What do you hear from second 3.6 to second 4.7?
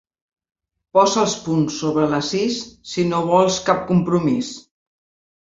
cap compromís.